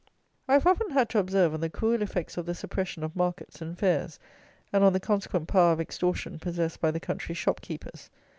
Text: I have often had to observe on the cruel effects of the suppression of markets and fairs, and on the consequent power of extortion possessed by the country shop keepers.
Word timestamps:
I 0.47 0.53
have 0.53 0.65
often 0.65 0.89
had 0.89 1.09
to 1.09 1.19
observe 1.19 1.53
on 1.53 1.59
the 1.61 1.69
cruel 1.69 2.01
effects 2.01 2.35
of 2.35 2.47
the 2.47 2.55
suppression 2.55 3.03
of 3.03 3.15
markets 3.15 3.61
and 3.61 3.77
fairs, 3.77 4.17
and 4.73 4.83
on 4.83 4.93
the 4.93 4.99
consequent 4.99 5.47
power 5.47 5.73
of 5.73 5.79
extortion 5.79 6.39
possessed 6.39 6.81
by 6.81 6.89
the 6.89 6.99
country 6.99 7.35
shop 7.35 7.61
keepers. 7.61 8.09